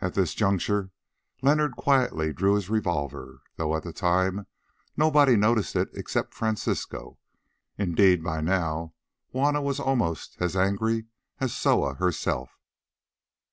At 0.00 0.14
this 0.14 0.34
juncture 0.34 0.92
Leonard 1.42 1.72
quietly 1.74 2.32
drew 2.32 2.54
his 2.54 2.70
revolver, 2.70 3.42
though 3.56 3.74
at 3.74 3.82
the 3.82 3.92
time 3.92 4.46
nobody 4.96 5.34
noticed 5.34 5.74
it 5.74 5.88
except 5.94 6.32
Francisco. 6.32 7.18
Indeed 7.76 8.22
by 8.22 8.40
now 8.40 8.94
Juanna 9.32 9.60
was 9.60 9.80
almost 9.80 10.36
as 10.38 10.54
angry 10.54 11.06
as 11.40 11.56
Soa 11.56 11.94
herself. 11.94 12.56